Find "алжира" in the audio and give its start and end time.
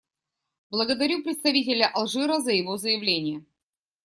1.93-2.39